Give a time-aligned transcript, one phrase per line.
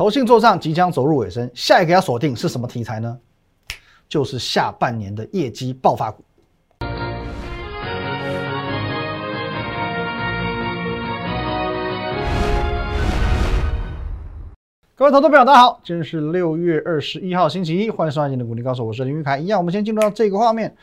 [0.00, 3.18] 投信做账即将走入尾声，下一个要锁定是什么题材呢？
[4.08, 6.24] 就是下半年的业绩爆发股。
[14.94, 19.36] 各位投资朋友，大家好，今天是六月二十一号，星期一，欢迎收看今天的股林高手，我是林玉凯。
[19.36, 20.74] 一样，我们先进入到这个画面。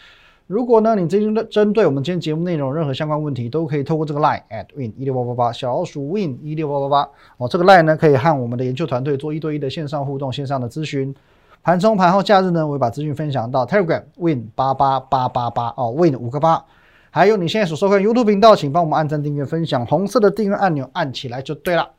[0.48, 11.14] 如果呢，你针对针对我们今天节目内容任何相关问题，都可以透过这个 line at win 一六八八八小老鼠 win 一六八八八哦，这个 line 呢可以和我们的研究团队做一对一的线上互动、线上的咨询。
[11.62, 16.64] 盘中、盘后、假日呢，我会把资讯分享到 Telegram win 八八八八八哦，win 五个八。
[17.12, 21.90] 还有你现在所收看 YouTube 频道，请帮我们按赞、订阅、分享，红色的订阅按钮按起来就对了。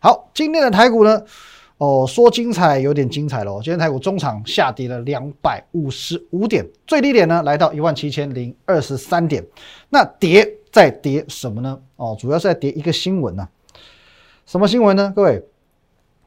[0.00, 1.22] 好，今天的台股呢？
[1.78, 3.60] 哦，说精彩有点精彩喽！
[3.60, 9.44] 今天台股中场下跌了两百五十五点，最低点呢来到一万七千零二十三点。
[9.88, 11.76] 那跌在跌什么呢？
[11.96, 13.48] 哦，主要是在跌一个新闻呢。
[14.46, 15.12] 什么新闻呢？
[15.16, 15.44] 各位，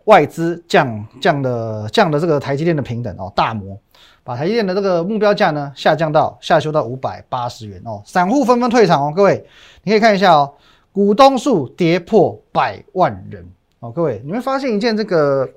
[0.04, 3.80] 外资降降的降的这个台积电的平等哦，大摩
[4.26, 9.14] 把台积电的这个目标价呢下降到下修到五百八十元哦，散户纷纷退场哦。
[9.16, 9.46] 各位，
[9.84, 10.54] 你可以看一下哦，
[10.92, 13.48] 股东数跌破百万人。
[13.86, 15.48] 哦，各位，你会发现一件这个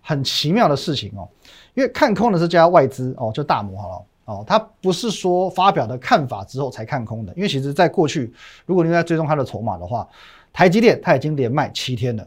[0.00, 1.28] 很奇妙的事情哦，
[1.74, 8.32] 因为看空的是家外资哦，就大摩好了哦，他不是说发表的看法之后才看空的，因为其实在过去，
[8.64, 10.06] 如果你在追踪他的筹码的话，
[10.52, 12.24] 台积电它已经连卖七天了，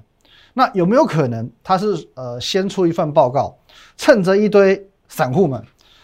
[0.53, 3.55] 那有没有可能它是呃先出一份报告，
[3.95, 5.63] 趁着一堆散户们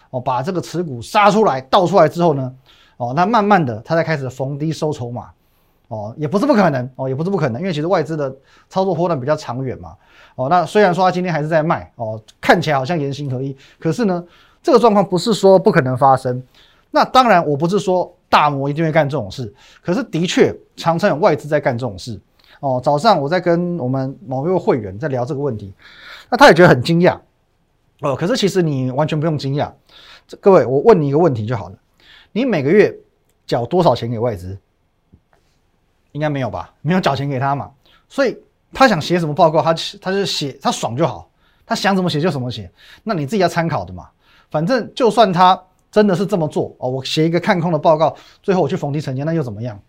[0.10, 2.56] 哦把这个持股杀出来倒出来之后呢，
[2.96, 5.32] 哦，那慢慢的它才开始逢低收筹码。
[5.88, 8.30] 哦，也不是不可能哦，也不是不可能，因为其实外资的
[8.70, 9.96] 操作波段比较长远嘛。
[10.36, 14.24] 哦，那虽然说它今天还是在卖哦，看起来好像言行合一，可是呢，
[14.62, 16.44] 这个状况不是说不可能发生。
[16.92, 22.20] 那当然，我不是说大摩一定会干这种事，可是的确，常常有外资在干这种事。
[22.60, 25.74] 哦，早上我在跟我们某一位会员在聊这个问题，
[26.30, 27.18] 那他也觉得很惊讶。
[28.02, 29.72] 哦，可是其实你完全不用惊讶。
[30.40, 31.76] 各位，我问你一个问题就好了，
[32.32, 32.96] 你每个月
[33.46, 34.58] 缴多少钱给外资？
[36.18, 36.74] 应该没有吧？
[36.82, 37.70] 没有缴钱给他嘛，
[38.10, 38.36] 所以
[38.74, 41.30] 他想写什么报告，他他就写，他爽就好，
[41.64, 42.68] 他想怎么写就怎么写。
[43.04, 44.10] 那你自己要参考的嘛。
[44.50, 45.62] 反正就算他
[45.92, 49.80] 真的是这么做哦，我写一个看空的报告，最后我去逢低承接，那又怎么样？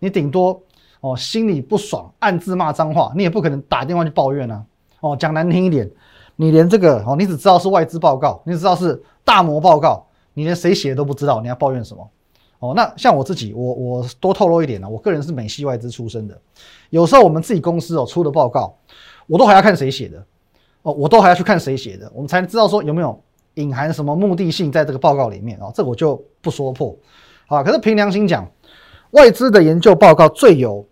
[0.00, 0.60] 你顶多
[0.98, 4.64] 哦心里不爽，暗自骂脏话，你也不可能打电话去抱怨啊。
[4.98, 5.88] 哦，讲难听一点，
[6.34, 12.10] 你连这个哦，你只知道是外资报告，你只知道是大摩报告，你连谁写的都不知道，你要抱怨什么？
[12.60, 14.88] 哦，那像我自己，我我多透露一点呢。
[14.88, 16.36] 我个人是美系外资出身的，
[16.90, 18.74] 有时候我们自己公司哦出的报告，
[19.28, 20.24] 我都还要看谁写的，
[20.82, 23.22] 哦，我都还要去看谁写的，我们才能知道说有没有
[23.54, 25.70] 隐含什么目的性在这个报告里面哦。
[25.72, 26.96] 这我就不说破，
[27.46, 28.44] 啊可是凭良心讲，
[29.12, 30.84] 外资的研究报告最有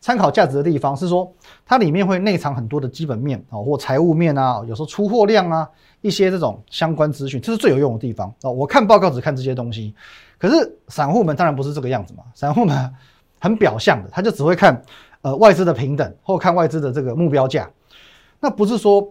[0.00, 1.30] 参考价值的地方是说，
[1.66, 5.68] 它里面会内藏很多的基本面啊，或财务面啊，有时候出货量啊，
[6.00, 8.50] 一些这种相关资讯，这是最有用的地方哦。
[8.52, 9.94] 我看报告只看这些东西。
[10.38, 12.94] 可是散户们当然不是这个样子嘛，散户们
[13.40, 14.80] 很表象的，他就只会看
[15.22, 17.68] 呃外资的平等或看外资的这个目标价，
[18.38, 19.02] 那不是说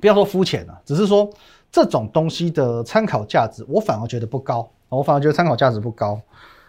[0.00, 1.30] 不要说肤浅了，只是说
[1.70, 6.20] 这种东西的参考价值，我反而觉得不高，我反而觉得参考价值不高。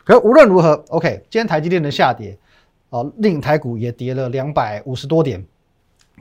[0.05, 2.37] 可是无论如何，OK，今天台积电的下跌，
[2.91, 5.45] 哦，令台股也跌了两百五十多点，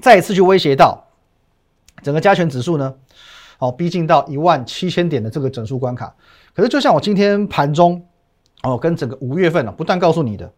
[0.01, 1.05] 再一次去威胁到
[2.01, 2.95] 整个加权指数呢，
[3.59, 6.15] 哦，逼近到一万七千点的这个整数关卡。
[6.55, 8.07] 可是，就像我今天盘中
[8.63, 10.53] 哦，跟整个五月份呢，不断告诉你的，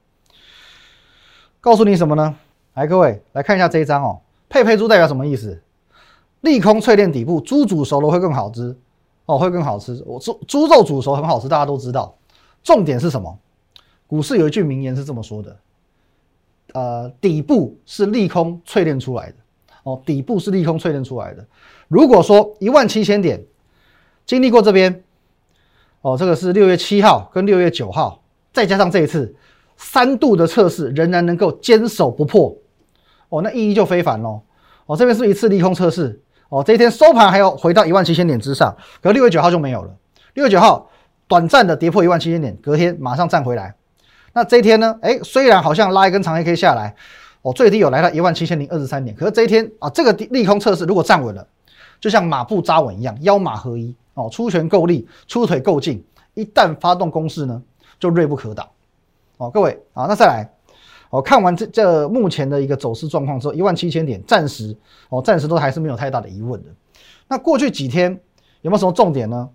[1.61, 2.37] 告诉你什么呢？
[2.75, 5.63] 来，各位来看一下这一张哦，配配猪代表什么意思？
[6.43, 8.77] 利空淬炼底部，猪煮熟了会更好吃
[9.25, 10.03] 哦，会更好吃。
[10.07, 12.15] 我猪猪肉煮熟很好吃，大家都知道。
[12.63, 13.39] 重点是什么？
[14.07, 15.57] 股市有一句名言是这么说的：
[16.73, 19.35] 呃，底部是利空淬炼出来的
[19.85, 21.47] 哦，底部是利空淬炼出来的。
[21.89, 23.43] 如果说一万七千点
[24.27, 25.03] 经历过这边。
[26.05, 28.21] 哦，这个是六月七号跟六月九号，
[28.53, 29.33] 再加上这一次
[29.77, 32.53] 三度的测试，仍然能够坚守不破，
[33.29, 34.43] 哦，那意义就非凡喽。
[34.87, 39.97] 哦，这边是一次利空测试，哦，这一天收盘还要回到一万七千点之上，可六月九号就没有了。
[40.35, 40.91] 六月九号
[41.29, 43.73] 短暂的跌破一万七千点，隔天马上站回来。
[44.33, 44.99] 那这一天呢？
[45.03, 46.95] 哎，虽然好像拉一根长黑 K 下来，
[47.43, 51.47] 哦，最低有来到一万七千零二十三点，可是这一天啊，这个利空测试如果站稳了，
[52.01, 53.95] 就像马步扎稳一样，腰马合一。
[54.15, 57.63] 哦，出拳够力，出腿够劲，一旦发动攻势呢，
[57.99, 58.69] 就锐不可挡。
[59.39, 60.47] 哦，各位啊，那再来，
[61.09, 64.77] 哦，看完这这目前的一个走势状况之后，一万七千点暂时
[65.09, 66.69] 哦，暂时都还是没有太大的疑问的。
[67.27, 68.21] 那过去几天
[68.61, 69.49] 有没有什么重点呢？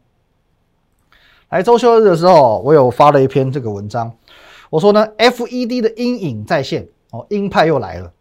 [1.50, 4.12] 来周休日的时候，我有发了一篇这个文章，
[4.69, 8.11] 我说呢，FED 的阴影再现，哦，鹰派又来了。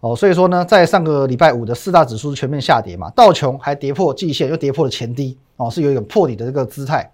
[0.00, 7.10] 哦，所以说呢，在上个礼拜五的四大指数全面下跌嘛，道琼还跌破季线，又跌破了前低，哦，是有一种破底的这个姿态。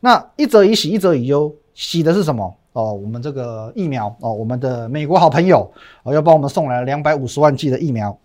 [0.00, 2.56] 那一则以喜，一则以忧，喜的是什么？
[2.72, 5.70] 哦，我们这个疫苗哦，我们的美国好朋友
[6.02, 8.16] 哦，要帮我们送来了两百五十万剂的疫苗。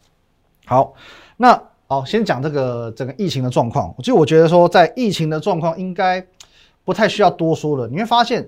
[0.65, 0.93] 好，
[1.37, 3.93] 那哦，先讲这个整个疫情的状况。
[4.01, 6.25] 就我觉得说，在疫情的状况应该
[6.83, 7.87] 不太需要多说了。
[7.87, 8.47] 你会发现，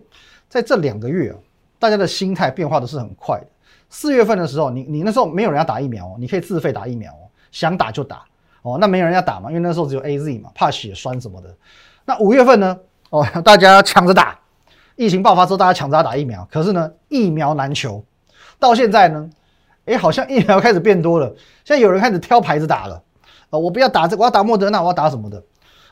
[0.56, 1.36] 在这两个月啊，
[1.78, 3.48] 大家的心态变化都是很快的。
[3.90, 8.24] 四月份的时候，你你那时候没有人要打疫苗，你可以自费打疫苗哦，想打就打
[8.62, 8.78] 哦。
[8.80, 11.54] 那没有人要打嘛，因为那时候只有 A Z 嘛，怕血栓什么的。
[12.06, 12.80] 那五月份呢？
[13.10, 14.40] 哦， 大家抢着打，
[14.96, 16.48] 疫情爆发之后，大家抢着打疫苗。
[16.50, 18.02] 可是呢，疫苗难求，
[18.58, 19.30] 到现在呢，
[19.84, 21.28] 哎，好像疫苗开始变多了。
[21.66, 23.04] 现在有人开始挑牌子打了。
[23.50, 25.44] 哦，我不要打这，我要打莫德纳，我要打什么的？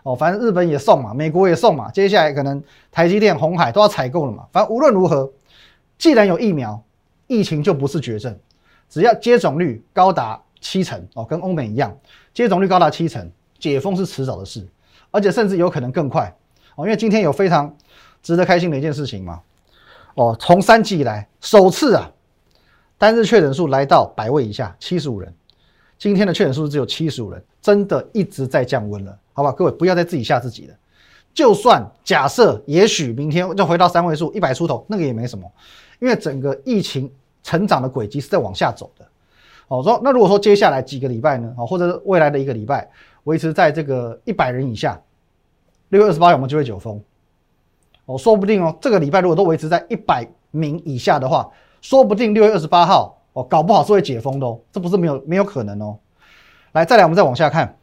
[0.04, 1.90] 哦，反正日本也送嘛，美国也送嘛。
[1.92, 4.46] 接下来可能台积电、红海都要采购了嘛。
[4.52, 5.32] 反正无论如何，
[5.98, 6.82] 既然有疫苗。
[7.26, 8.38] 疫情就不是绝症，
[8.90, 11.98] 只要接种率高达七成哦，跟欧美一样，
[12.34, 14.68] 接种率高达七成，解封是迟早的事，
[15.10, 16.32] 而且甚至有可能更快
[16.76, 16.86] 哦。
[16.86, 17.74] 因为今天有非常
[18.22, 19.40] 值得开心的一件事情嘛，
[20.16, 22.12] 哦，从三季以来首次啊，
[22.98, 25.34] 单日确诊数来到百位以下，七十五人。
[25.98, 29.52] 今天的确诊数只有七十五人，真的一直在降温了，好吧？
[29.52, 30.76] 各位不要再自己吓自己了。
[31.34, 35.52] 就算假设，也许明天就回到三位数，一百出头，那个也没什么。
[36.00, 39.06] 因为整个疫情成长的轨迹是在往下走的，
[39.68, 42.90] 哦，说那如果说接下来几个礼拜呢，哦，或者未来的一个礼拜
[43.24, 45.02] 维持在这个一百人以下，
[45.90, 47.02] 六月二十八有没有机会九封？
[48.06, 51.50] 哦，说不定哦，这个礼拜如果都维持在一百名以下的话，
[51.82, 55.98] 说不定六月二十八号哦，搞不好是会解封的哦，这不是没有没有可能哦。
[56.74, 57.78] 来，再来我们再往下看，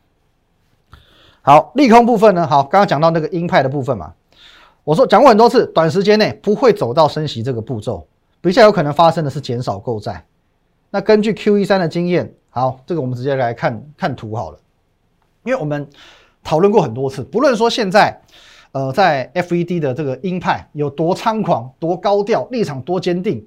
[1.42, 4.12] 好，利空部分呢，好，刚刚讲到那个鹰派的部分嘛。
[4.84, 8.06] 我说讲过很多次，短时间内不会走到升息这个步骤，
[8.40, 10.24] 比较有可能发生的是减少购债。
[10.90, 14.58] 那根据 Q E 三的经验，好，这个我们直接来看看图好了，
[15.44, 15.88] 因为我们
[16.42, 18.20] 讨论过很多次，不论说现在，
[18.72, 23.46] 呃，在 F E D 的这个鹰派有多猖狂、多高调、立场多坚定，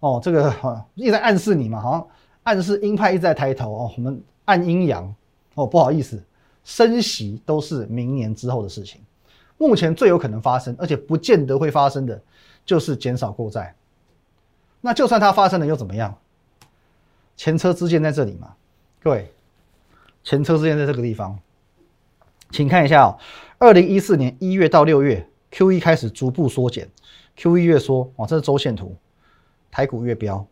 [0.00, 0.54] 哦，这个
[0.94, 2.06] 一直在暗示你嘛，好像
[2.44, 5.12] 暗示鹰派一直在抬头哦，我们按阴阳
[5.54, 6.22] 哦，不好意思，
[6.66, 9.00] 升息都是明年之后的事情。
[9.56, 12.20] 目前最有可能发生，而且不见得会发生的，
[12.64, 13.74] 就是减少购债。
[14.80, 16.18] 那就算它发生了又怎么样？
[17.36, 18.54] 前车之鉴在这里嘛，
[19.00, 19.32] 各位，
[20.24, 21.38] 前车之鉴在这个地方，
[22.50, 23.16] 请看一下哦。
[23.58, 26.90] 二零一四年一月到六月，Q E 开始逐步缩减
[27.36, 28.96] ，Q E 越缩哦，这是周线图，
[29.70, 30.44] 台股越飙。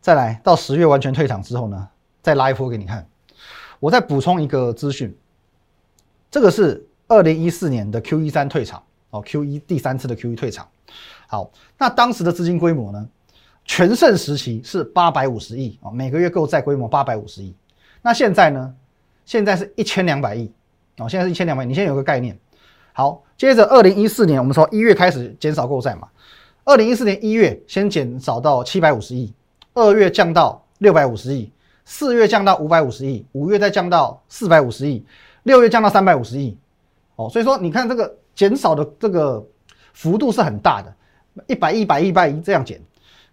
[0.00, 1.88] 再来到十月完全退场之后呢，
[2.22, 3.06] 再拉一波给你看。
[3.78, 5.16] 我再补充一个资讯，
[6.30, 6.86] 这个是。
[7.08, 10.66] 二零一四年的 Q 一三退场哦，Q 一第三次的 Q 一退场，
[11.28, 13.08] 好，那当时的资金规模呢？
[13.64, 17.54] 全盛时期是八百五十亿啊，每个月购债规模八百五十亿。
[18.02, 18.74] 那现在呢？
[19.24, 20.50] 现在是一千两百亿
[20.96, 21.64] 哦，现在是一千两百。
[21.64, 22.36] 你现在有个概念。
[22.92, 26.08] 好，接着二零一四年，我们从一月开始减少购债嘛。
[26.64, 29.32] 二零一四年一月先减少到七百五十亿，
[29.74, 31.52] 二月降到六百五十亿，
[31.84, 35.06] 四月降到五百五十亿，五月再降到四百五十亿，
[35.46, 36.58] 六月降到三百五十亿。
[37.14, 39.42] 哦，所以说你看这个减少的这个
[39.92, 40.94] 幅度是很大的，
[41.46, 42.82] 一百亿、百亿、百亿这样减，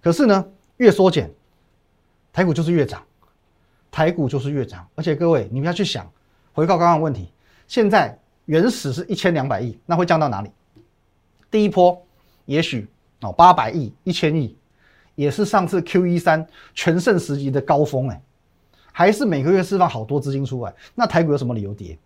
[0.01, 0.45] 可是呢，
[0.77, 1.29] 越缩减，
[2.31, 3.03] 台股就是越涨，
[3.91, 4.87] 台股就是越涨。
[4.93, 6.09] 而且各位，你们要去想，
[6.53, 7.27] 回到刚刚问题，
[7.67, 10.51] 现在原始是一千两百亿，那会降到哪里？
[11.49, 11.99] 第一波
[12.45, 12.87] 也许
[13.21, 14.55] 哦八百亿、一千亿，
[15.15, 18.21] 也是上次 Q E 三全盛时期的高峰哎，
[18.93, 21.97] 还是每个月释放好多资金出来，那台股有什么理由跌？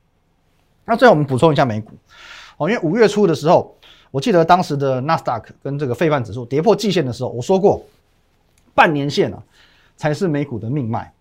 [0.90, 1.92] 那最后我们补充一下美股，
[2.56, 3.76] 哦，因为五月初的时候，
[4.10, 7.84] 我记得当时的纳斯达克跟这个费半指数跌破季线的时候，我说过，
[8.74, 9.44] 半年线啊
[9.98, 11.12] 才是美股的命脉。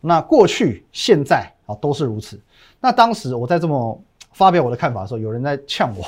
[0.00, 2.40] 那过去、现在啊都是如此。
[2.80, 6.02] 那当时我在这么发表我的看法的时候，有人在呛我，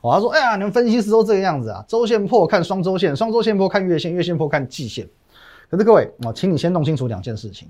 [0.00, 5.06] 哦，他说：“哎呀，你们分析师都这个样子啊，周线破看双周线，双周线破看月线，月线破看季线。”
[5.70, 7.68] 可是各位啊，请你先弄清楚两件事情，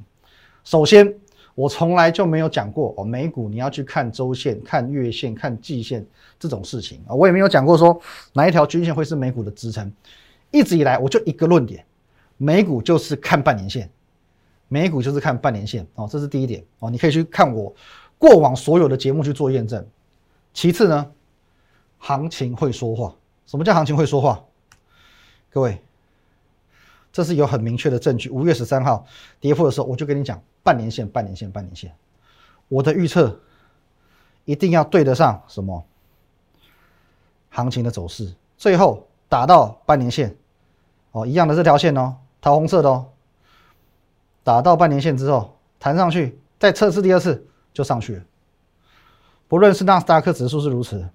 [0.62, 1.12] 首先。
[1.54, 6.04] 我从来就没有讲过哦，美股你要去看周线、看月线、看季线
[6.38, 8.00] 这种事情啊，我也没有讲过说
[8.32, 9.92] 哪一条均线会是美股的支撑。
[10.50, 11.84] 一直以来我就一个论点，
[12.36, 13.88] 美股就是看半年线，
[14.68, 17.72] 美股就是看半年线哦，这是第一点哦，你可以去看我
[18.18, 19.84] 过往所有的节目去做验证。
[20.52, 21.10] 其次呢，
[21.98, 23.14] 行情会说话。
[23.46, 24.42] 什么叫行情会说话？
[25.50, 25.80] 各位，
[27.14, 28.28] 这是有很明确的证据。
[28.28, 29.06] 五月十三号
[29.38, 30.42] 跌破的时候，我就跟你讲。
[30.64, 31.94] 半年线，半年线，半年线，
[32.68, 33.38] 我的预测
[34.46, 35.84] 一定要对得上什么
[37.50, 40.34] 行情的走势，最后打到半年线
[41.12, 43.10] 哦，一样的这条线哦，桃红色的哦，
[44.42, 48.22] 打到半年线之后弹上去，再测试第二次就上去了。
[49.46, 51.06] 不论是纳斯达克指数是如此，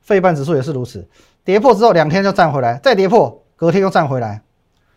[0.00, 1.08] 费半指数也是如此，
[1.44, 4.42] 跌破之后两天就站回来，再跌破隔天又站回来，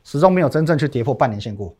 [0.04, 1.76] 始终没有真正去跌破半年线过。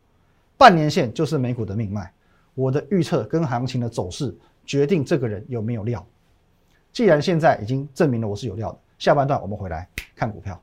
[0.56, 2.12] 半年线就是美股的命脉，
[2.54, 6.06] 我的预测跟行情的走势决定这个人有没有料。
[6.92, 10.60] 既然现在已经证明了我是有料的，下半段我们回来看股票。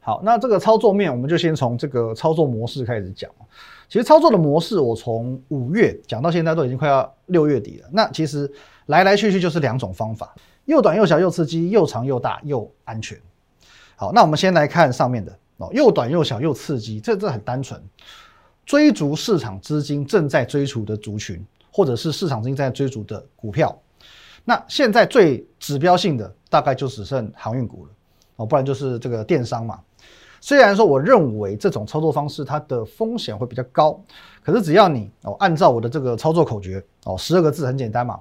[0.00, 3.30] 好，那这个操作面，我们就先从这个操作模式开始讲。
[3.88, 7.88] 其实操作的模式，我从五月讲到现在，都已经快要六月底了。
[7.92, 8.52] 那其实
[8.86, 10.34] 来来去去就是两种方法：
[10.66, 13.18] 又短又小又刺激，又长又大又安全。
[13.96, 17.82] 好，那我们先来看上面的哦，又短又小又刺激，这这很单纯，
[18.66, 23.74] 追逐市场资金正在追逐的族群，或者是市场资金正在追逐的股票。
[24.44, 27.92] 那现在最指标性的大概就只剩航运股了
[28.36, 29.80] 哦，不然就是这个电商嘛。
[30.42, 33.98] 虽然说我认为这种操作方式它的风险会比较高，
[34.44, 38.20] 可是只要你哦按照我的这个操作口诀哦，十二个字很简单嘛，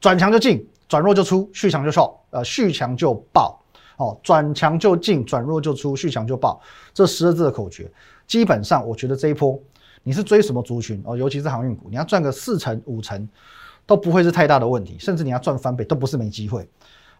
[0.00, 3.61] 转强就进，转弱就出，续强就爆，呃续强就爆，
[3.96, 6.60] 哦转强就进，转弱就出，续强就爆，
[6.94, 7.90] 这十二字的口诀，
[8.26, 9.60] 基本上我觉得这一波
[10.02, 13.28] 你是追什么族群哦，尤其是航运股，你要赚个四成五成
[13.86, 16.68] 都不会是太大的问题，甚至你要赚翻倍都不是没机会，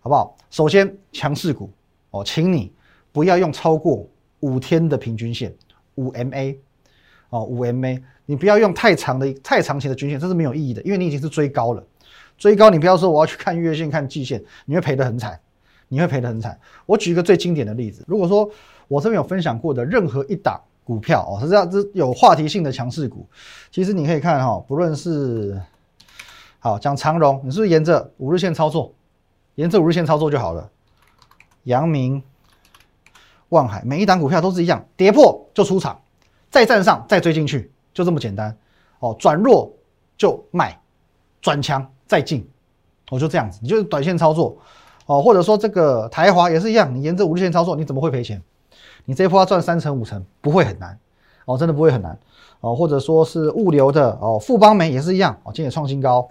[0.00, 0.37] 好不好？
[0.50, 1.71] 首先强势股
[2.11, 2.73] 哦，请你
[3.12, 4.09] 不要用超过。
[4.43, 5.55] 五天的平均线，
[5.95, 6.57] 五 MA，
[7.31, 11.87] 哦，五 MA，你不要用太长的、太长期的均线，这是没有意义的，因为你已经是追高了。
[12.37, 15.38] 追高，你不要说我要去看月线、看季线，你会赔得很惨，
[15.93, 16.59] 你会赔得很惨。
[16.87, 18.49] 我举一个最经典的例子，如果说
[18.89, 23.27] 我这边有分享过的任何一档股票哦，实际上是有话题性的强势股，
[23.71, 25.61] 其实你可以看哈，不论是
[26.59, 28.95] 好讲长荣，你是不是沿着五日线操作，
[29.57, 30.71] 沿着五日线操作就好了。
[31.65, 32.23] 阳明。
[33.51, 36.01] 望海每一档股票都是一样，跌破就出场，
[36.49, 38.57] 再站上再追进去，就这么简单。
[39.01, 39.71] 哦，转弱
[40.17, 40.81] 就卖，
[41.43, 42.49] 转强再进，
[43.11, 44.57] 我就这样子，你就是短线操作。
[45.12, 48.42] 哦，或者说这个台华也是一样，你沿着五日线操作，你怎么会赔钱？
[49.04, 50.99] 你这一波要赚三成五成，不会很难。
[51.45, 52.19] 哦，真的不会很难。
[52.61, 56.31] 哦，或者说是物流的哦，富邦煤也是一样，哦，今天也创新高，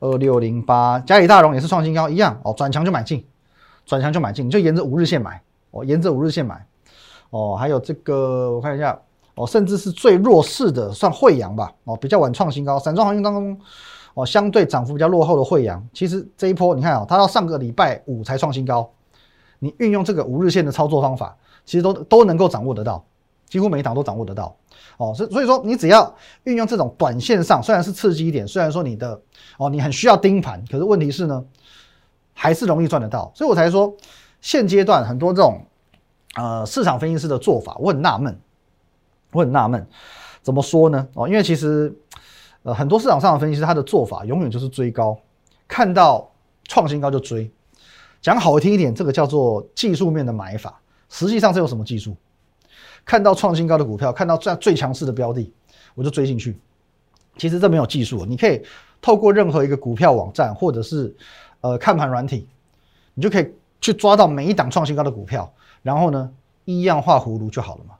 [0.00, 2.40] 二六零八，嘉里大荣也是创新高，一样。
[2.42, 3.24] 哦，转强就买进，
[3.86, 5.40] 转强就买进，你就沿着五日线买。
[5.70, 6.66] 哦，沿着五日线买，
[7.30, 8.98] 哦，还有这个我看一下，
[9.36, 13.60] 哦，甚至是最弱势的算惠阳吧，哦，比较晚创新高，散装航运当中，
[14.18, 18.90] 哦，相对涨幅比较落后的惠阳，其实这一波你看啊，它到上个礼拜五才创新高，
[19.60, 23.04] 你运用这个五日线的操作方法，其实都都能够掌握得到，
[23.46, 24.56] 几乎每一档都掌握得到，
[24.96, 29.20] 哦，所所以说你只要运用这种短线上，虽然是刺激一点，虽然说你的
[29.56, 31.44] 哦你很需要盯盘，可是问题是呢，
[32.34, 33.94] 还是容易赚得到，所以我才说。
[34.40, 35.60] 现阶段很多这种，
[36.36, 38.38] 呃，市场分析师的做法，我很纳闷，
[39.32, 39.84] 我很纳闷，
[40.42, 41.08] 怎么说呢？
[41.14, 41.92] 哦，因为其实，
[42.62, 45.18] 呃，很多市场上的分析师他的做法永远就是追高，
[45.66, 46.30] 看到
[46.64, 47.50] 创新高就追。
[48.20, 50.80] 讲好听一点，这个叫做技术面的买法。
[51.08, 52.16] 实际上这有什么技术？
[53.04, 55.52] 看到创新高的股票，看到最最强势的标的，
[55.94, 56.58] 我就追进去。
[57.36, 58.62] 其实这没有技术，你可以
[59.00, 61.14] 透过任何一个股票网站，或者是
[61.60, 62.48] 呃看盘软体，
[63.14, 63.52] 你就可以。
[63.80, 65.48] 去抓到每一档创新高的股票，
[65.82, 66.28] 然后呢，
[66.64, 67.94] 一样画葫芦就好了嘛，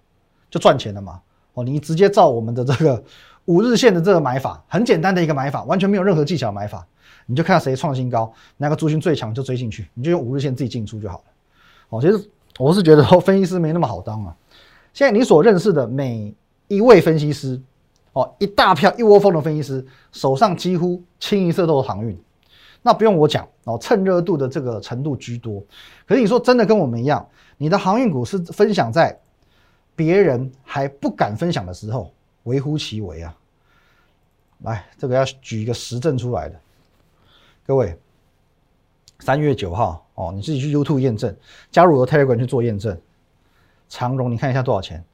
[0.50, 1.21] 就赚钱了嘛。
[1.55, 3.00] 哦，你直接照我们的这个
[3.49, 6.87] 五日线的这个买法，很简单的一个买法，完全没有任何技巧买法，
[7.25, 11.25] 你就看谁创新高，哪个族群最强就追进去，你就用五日线自己进出就好了。
[11.88, 14.37] 哦，其实我是觉得分析师没那么好当啊。
[14.93, 16.35] 现在你所认识的每
[16.67, 17.59] 一位分析师，
[18.12, 22.19] 哦，一大票一窝蜂的分析师，手上几乎清一色都是航运。
[22.83, 25.64] 那不用我讲哦，蹭热度的这个程度居多。
[26.07, 27.26] 可是你说真的跟我们一样，
[27.57, 29.19] 你的航运股是分享在
[29.97, 32.12] 别人还不敢分享的时候，
[32.49, 33.37] 微乎其微啊。
[34.62, 36.61] 来，这个要举一个实证出来的，
[37.64, 37.97] 各位，
[39.21, 41.37] 三月九号哦，你自己去 YouTube 验证，
[41.71, 43.00] 加入我的 Telegram 去做验证。
[43.88, 45.05] 长荣，你看一下多少钱？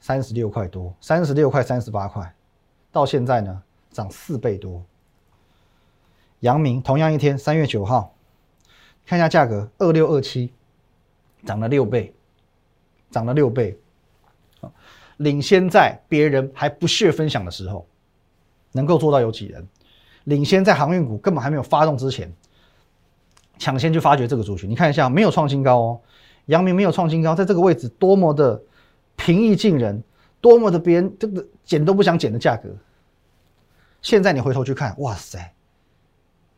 [0.00, 2.34] 三十六块多，三十六块三十八块，
[2.90, 4.82] 到现在呢，涨四倍多。
[6.40, 8.14] 阳明同样一天，三月九号，
[9.06, 10.52] 看一下价格，二六二七，
[11.44, 12.14] 涨了六倍，
[13.10, 13.78] 涨了六倍，
[15.20, 17.86] 领先在别人还不屑分享的时候，
[18.72, 19.68] 能够做到有几人？
[20.24, 22.32] 领先在航运股根本还没有发动之前，
[23.58, 24.68] 抢先去发掘这个族群。
[24.68, 26.00] 你看一下，没有创新高哦，
[26.46, 28.62] 阳明没有创新高，在这个位置多么的
[29.14, 30.02] 平易近人，
[30.40, 32.70] 多么的别人这个捡都不想捡的价格。
[34.00, 35.52] 现在你回头去看，哇塞！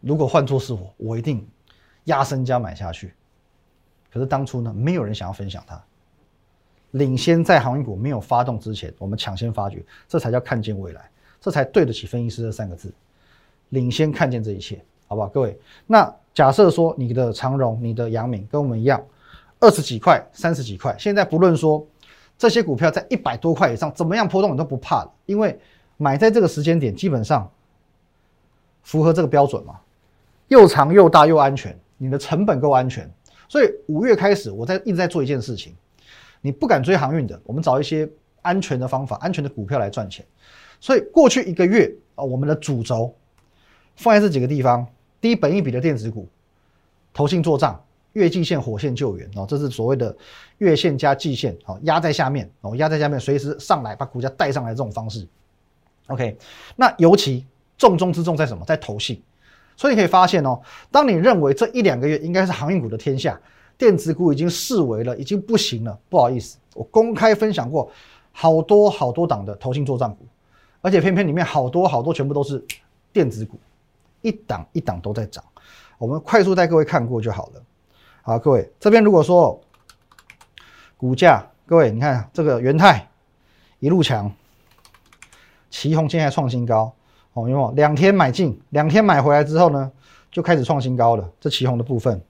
[0.01, 1.45] 如果换作是我，我一定
[2.05, 3.13] 压身家买下去。
[4.13, 5.85] 可是当初呢，没有人想要分享它，
[6.93, 12.93] 领先在航运股没有发动之前，我们抢先发掘，这才叫看见未来，这才对得起分析师这三个字，
[13.71, 15.29] 领先看见这一切，好不好？
[15.29, 19.03] 各位，那假设说你的长荣、你的阳明跟我们一样，
[19.59, 21.87] 二十几块、三十几块，现在不论说
[22.37, 25.59] 这些股票在一百多块以上，怎么样波动你都不怕了，因为
[25.97, 27.51] 买在这个时间点，基本上
[28.83, 29.81] 符合这个标准嘛，
[30.49, 33.11] 又长又大又安全，你的成本够安全，
[33.49, 35.75] 所以五月开始我在一直在做一件事情。
[36.43, 38.07] 你不敢追航运的，我们找一些
[38.43, 40.27] 安全的方法、安全的股票来赚钱。
[40.81, 43.15] 所以过去一个月啊，我们的主轴
[43.95, 44.85] 放在这几个地方：
[45.21, 46.29] 低本一笔的电子股、
[47.15, 47.81] 投信做账、
[48.15, 50.15] 月季线、火线救援哦，这是所谓的
[50.59, 55.25] 月线加季线，好压在下面哦，压在下面随时上来把股价带上来这种方式。
[56.09, 56.37] OK，
[56.75, 57.47] 那尤其
[57.79, 58.65] 重中之重在什么？
[58.65, 59.23] 在投信。
[59.77, 63.41] 所以你可以发现哦，当你认为这一两个月应该是航运股的天下。
[63.83, 65.99] 电子股已经视为了，已经不行了。
[66.09, 67.91] 不好意思，我公开分享过
[68.31, 70.25] 好多好多档的投信做账股，
[70.81, 72.65] 而且偏偏里面好多好多全部都是
[73.13, 73.59] 电子股，
[74.21, 75.43] 一档一档都在涨。
[75.99, 77.63] 我们快速带各位看过就好了。
[78.23, 79.61] 好，各位这边如果说
[80.97, 83.11] 股价，各位你看这个元泰
[83.81, 84.31] 一路强，
[85.71, 86.95] 旗宏现在创新高，
[87.33, 89.91] 哦，因为两天买进，两天买回来之后呢，
[90.31, 91.29] 就开始创新高了。
[91.41, 92.23] 这旗宏的部分。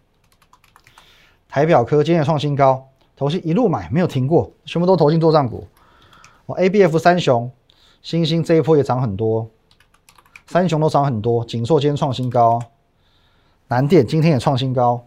[1.53, 5.67] 台表科今天创新高，投信一路买没有停过，全部都投进做账股。
[6.47, 7.53] 哦，A B F 三雄，
[8.01, 9.51] 星星这一波也涨很多，
[10.47, 11.45] 三雄都涨很多。
[11.45, 12.59] 锦硕今天创新高，
[13.69, 15.05] 南电今天也创新高，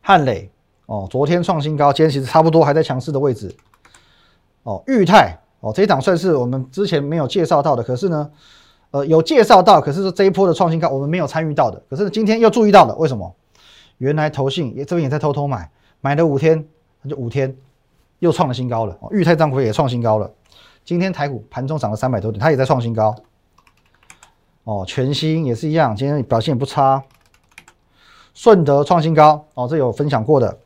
[0.00, 0.50] 汉磊
[0.86, 3.54] 哦，昨天创新高，今天其实差不多还在强势的位置。
[4.64, 8.28] 哦，裕泰哦，这一档算是我们之前没有介绍到的，可是呢，
[8.90, 13.32] 呃，有介绍到，可是说这一波的创新高我们没有参与到的，可是今天又注意到了，为什么？
[13.98, 16.66] 原来投信也这边也在偷偷买，买了五天，
[17.02, 17.56] 那就五天
[18.20, 18.98] 又创了新高了。
[19.10, 20.30] 裕泰账股也创新高了。
[20.84, 23.14] 今天台股盘中涨了三百多点，它也在创新高。
[24.64, 27.02] 哦，全新也是一样，今天表现也不差。
[28.34, 30.58] 顺德创新高，哦，这有分享过的。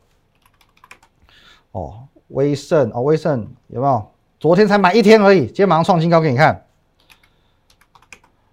[1.71, 4.11] 哦，威盛，哦，威盛有没有？
[4.39, 6.65] 昨天才买一天而已，今天马上创新高给你看。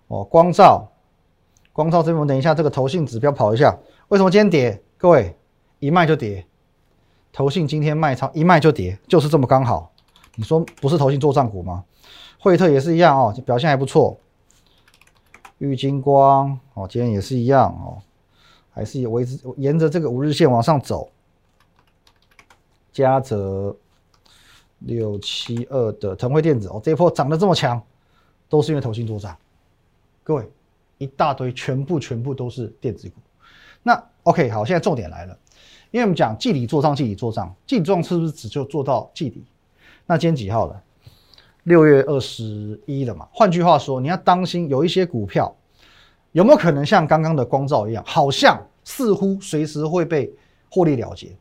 [0.07, 0.91] 哦，光照，
[1.73, 3.77] 光照这边我等一下这个投信指标跑一下。
[4.11, 4.83] 为什么今天跌？
[4.99, 5.37] 各位
[5.79, 6.45] 一卖就跌，
[7.33, 9.93] 投信今天卖超一卖就跌，就是这么刚好。
[10.35, 11.85] 你说不是投信做账股吗？
[12.41, 14.19] 惠特也是一样哦，表现还不错。
[15.59, 18.03] 玉金光哦，今天也是一样哦，
[18.73, 21.09] 还是维持沿着这个五日线往上走。
[22.91, 23.77] 嘉泽
[24.81, 27.81] 六七二的腾辉电子哦，这一波涨得这么强，
[28.49, 29.37] 都是因为投信做账。
[30.25, 30.51] 各位
[30.99, 33.15] 一大堆，全部全部都是电子股。
[33.83, 35.37] 那 OK 好，现在重点来了，
[35.91, 39.45] 因为我们讲季底做账，季底做账，季底做账是不是只就做到季底？
[40.07, 40.83] 那今天几号了？
[41.65, 43.29] 六月二十一了嘛。
[43.33, 45.55] 换句话说，你要当心有一些股票
[46.33, 50.33] 有没有可能像刚刚的光照一样，好像似乎随时会被
[50.71, 51.37] 获利了结。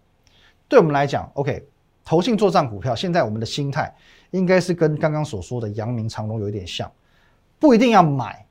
[0.67, 1.65] 对我们来讲，OK，
[2.05, 3.93] 投信做账股票，现在我们的心态
[4.31, 6.91] 应该是跟刚刚所说的阳明长隆有一点像，
[7.59, 8.45] 不一定要买，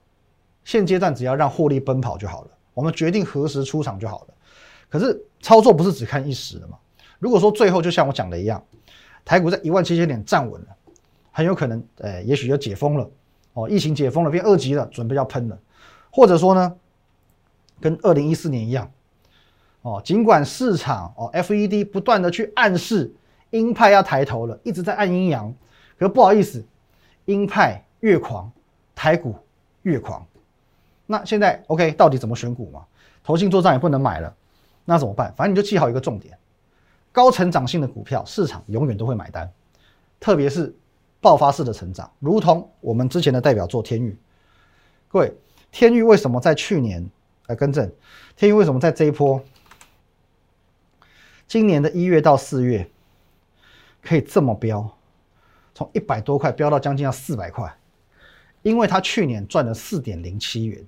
[0.64, 2.51] 现阶段只要让获利奔跑就好了。
[2.79, 4.35] 我们决定何时出场就好了。
[4.88, 6.79] 可是操作不是只看一时的嘛？
[7.19, 8.62] 如果说最后就像我讲的一样，
[9.25, 10.69] 台股在一万七千点站稳了，
[11.33, 13.11] 很有可能，呃，也许就解封了
[13.55, 15.59] 哦，疫情解封了，变二级了，准备要喷了，
[16.12, 16.77] 或者说呢，
[17.81, 18.88] 跟二零一四年一样，
[19.83, 23.12] 哦，尽管市场哦，FED 不断的去暗示
[23.51, 25.53] 鹰派要抬头了，一直在按阴阳，
[25.99, 26.64] 可不好意思，
[27.25, 28.53] 鹰派越狂，
[28.95, 29.35] 台股
[29.83, 30.25] 越狂。
[31.11, 32.85] 那现在 OK，到底怎么选股嘛？
[33.25, 34.37] 投信做账也不能买了，
[34.85, 35.33] 那怎么办？
[35.35, 36.38] 反正你就记好一个重点：
[37.12, 39.51] 高成长性的股票，市场永远都会买单，
[40.21, 40.75] 特别是
[41.18, 44.18] 爆发式的成长，如同我们之前的代表作天域。
[45.09, 45.35] 各位，
[45.73, 47.09] 天域为什么在去年
[47.47, 47.90] 来更正？
[48.37, 49.42] 天域为什么在这一波，
[51.47, 52.87] 今年的一月到四月
[54.03, 54.94] 可以这么飙，
[55.75, 57.75] 从一百多块飙到将近要四百块？
[58.61, 60.85] 因为他去年赚了四点零七元。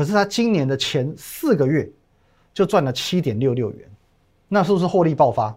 [0.00, 1.86] 可是他今年的前四个月
[2.54, 3.86] 就赚了七点六六元，
[4.48, 5.54] 那是不是获利爆发？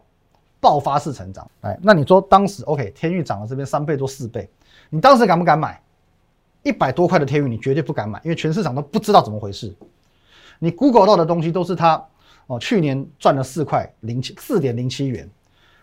[0.59, 1.49] 爆发式成长？
[1.61, 4.49] 哎，那你说当时 OK，天域涨了这边三倍多四倍，
[4.89, 5.81] 你当时敢不敢买？
[6.61, 9.73] 一百多块的天域你绝对不敢买，因为全市场都不知道怎么回事。
[10.59, 12.05] 你 Google 到的东西都是它
[12.47, 15.25] 哦，去年赚了四块零七四点零七元，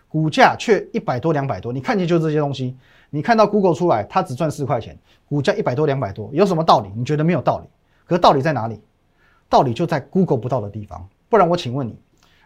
[0.07, 2.77] 股价却一百多两百多，你看见就这些东西，
[3.09, 4.95] 你看到 Google 出来它只赚四块钱，
[5.27, 6.91] 股价一百多两百多，有什么道理？
[6.95, 7.67] 你觉得没有道理？
[8.11, 8.77] 可道理在哪里？
[9.47, 11.07] 道理就在 Google 不到的地方。
[11.29, 11.97] 不然我请问你，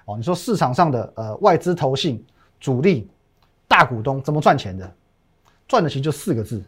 [0.06, 2.24] 哦，你说市场上的呃外资投信
[2.60, 3.10] 主力、
[3.68, 4.94] 大股东怎么赚钱的？
[5.68, 6.64] 赚的其实就四个字：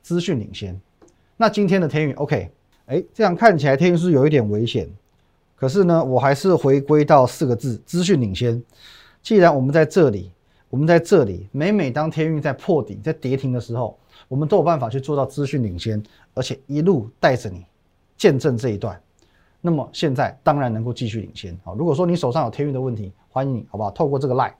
[0.00, 0.80] 资讯领先。
[1.36, 2.50] 那今天的天运，OK，
[2.86, 4.88] 哎，这样看起来天运是有一点危险，
[5.54, 8.62] 可是呢，我还是回归到四个字：资讯领先。
[9.20, 10.32] 既然我们在这里，
[10.70, 17.66] 我们在这里，每每当天运在破底、在跌停的时候，我们都有办法去做到资讯领先，而且一路带着你
[18.16, 19.00] 见证这一段。
[19.60, 21.72] 那么现在当然能够继续领先啊！
[21.78, 23.90] 如果说你手上有天运的问题，欢迎你好不好？
[23.90, 24.52] 透过这个 line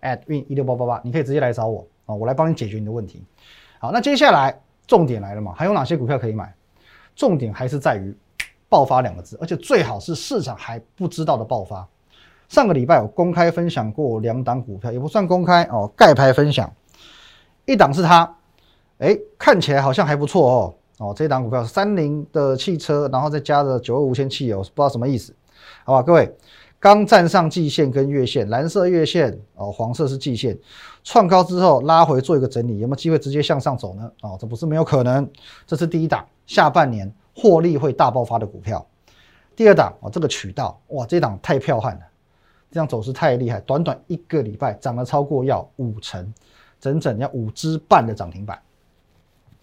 [0.00, 3.24] at win 一六八八八，你可以直接来找我啊，我来帮你解决你的问题。
[3.80, 5.52] 好，那接下来重点来了嘛？
[5.56, 6.54] 还有哪些股票可以买？
[7.16, 8.16] 重点还是在于
[8.68, 11.84] 爆发两个字，而且最好是市场还不知道的爆发。
[12.48, 16.72] 上个礼拜我公开分享过两档股票，也不算公开哦，盖牌分享。
[17.64, 18.36] 一档是它，
[18.98, 20.74] 哎，看起来好像还不错哦。
[21.04, 25.34] 哦，这档股票是三菱的汽车，然后再加的九二无铅汽油，不知道什么意思，
[25.84, 26.02] 好吧？
[26.02, 26.34] 各位，
[26.80, 30.58] 刚站上季线跟月线，蓝色月线哦，黄色是季线，
[31.02, 34.10] 创高之后拉回做一个整理，有没有机会直接向上走呢？
[34.22, 35.28] 哦，这不是没有可能，
[35.66, 38.86] 这是第一档，下半年获利会大爆发的股票。
[39.54, 42.00] 第二档哦，这个渠道哇，这档太彪悍了，
[42.70, 46.32] 这样走势太厉害，短短一个礼拜涨了超过要五成，
[46.80, 48.58] 整整要五支半的涨停板。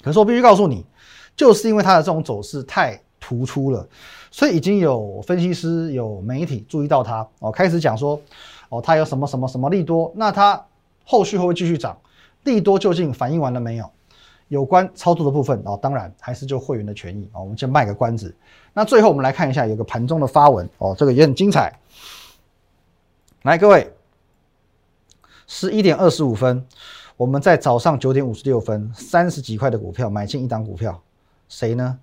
[0.03, 0.85] 可是我必须告诉你。
[1.35, 3.87] 就是因为它的这种走势太突出了，
[4.31, 8.19] 所以已经有分析师、有媒体注意到它哦，开始讲说
[8.69, 10.63] 哦，它有什么什么什么利多，那它
[11.05, 11.97] 后续会不会继续涨？
[12.43, 13.89] 利多究竟反应完了没有？
[14.47, 18.35] 有关操作的部分哦，当然还是就会员的权益哦，我们先卖个关子。
[18.73, 21.73] 那最后我们来看一下，有个盘中的发文哦，这个也很精彩。
[23.43, 23.93] 来，各位，
[25.47, 26.65] 十一点二十五分，
[27.15, 31.01] 我们在早上九点五十六分，三十几块的股票买进一档股票。
[31.51, 31.99] 谁呢？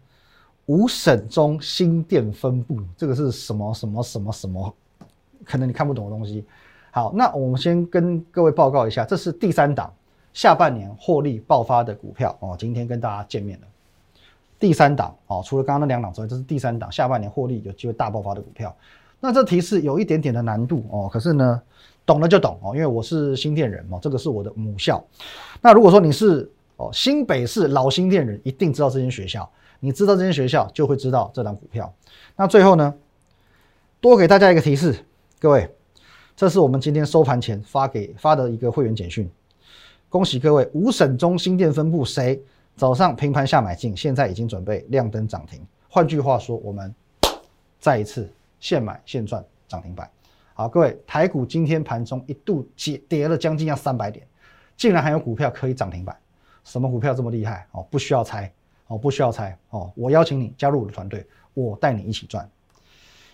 [0.67, 4.75] 五省中新电分布，这个是什么什么什么什么？
[5.43, 6.45] 可能你看不懂的东西。
[6.91, 9.91] 好，那我们先跟各位报告一下，这是第三档
[10.35, 12.55] 下半年获利爆发的股票哦。
[12.59, 13.67] 今天跟大家见面了，
[14.59, 18.77] 第三档哦，除了刚刚那两档之外，这是第三档下半年获利有机会大爆发的股票。
[19.21, 21.63] 那这提示有一点点的难度哦，可是呢，
[22.05, 25.03] 懂了就懂哦，因为我是新店人哦，这个是我的母校。
[25.63, 29.49] 那如果说你是哦，新北市老新店人一定知道这间学校，
[29.81, 31.93] 你知道这间学校就会知道这档股票。
[32.37, 32.95] 那最后呢，
[34.01, 34.95] 多给大家一个提示，
[35.41, 35.69] 各位，
[36.37, 39.29] 这是我们今天收盘前发给发的一个会员简讯。
[40.09, 42.41] 恭喜各位，五省中心店分部谁
[42.77, 45.61] 早上平盘下买进，现在已经准备亮灯涨停。
[45.89, 46.95] 换句话说，我们
[47.81, 50.09] 再一次现买现赚涨停板。
[50.55, 54.25] 好，各位，台股今天盘中一度跌跌了将近要三百点，
[54.77, 56.17] 竟然还有股票可以涨停板。
[56.69, 57.85] 什么股票这么厉害哦？
[57.91, 58.53] 不需要猜
[58.89, 59.91] 哦，不需要猜哦。
[59.95, 62.47] 我邀请你加入我的团队，我带你一起赚。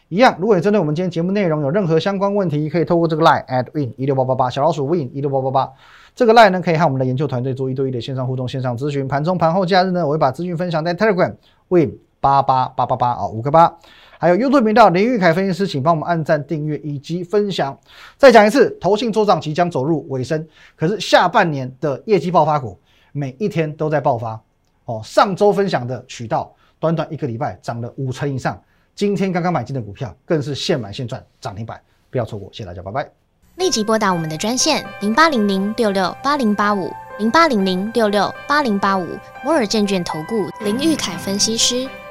[0.08, 5.72] 一样，如果你针对我们今天节目内容有任何相关问题，可以透过这个 line at win 一六八八八小老鼠 win 一六八八八
[6.14, 9.08] 这个 line 呢，可以和我们的研究团队做一对一的线上互动、线上咨询。
[9.08, 11.34] 盘中、盘后、假日呢，我会把资讯分享在 Telegram
[11.68, 13.76] win 八八八八八啊，五个八。
[14.18, 17.76] 还有 YouTube 频道林玉凯分析师，请帮我们按赞、订阅以及分享。
[18.16, 22.78] 再讲一次，投信做账即将走入尾声，可是下半年的业绩爆发股。
[23.16, 24.40] 每一天都在爆发
[24.86, 25.00] 哦！
[25.04, 28.60] 上周分享的渠道，短短一个礼拜涨了五成以上。
[28.92, 32.48] 今天刚刚买进的股票，更是现买现赚涨停板，不要错过！
[32.52, 33.08] 谢谢大家，拜拜。
[33.54, 39.06] 立即拨打我们的专线零八零零六六八零八五零八零零六六八零八五
[39.44, 41.88] 摩尔证券投顾林玉凯分析师。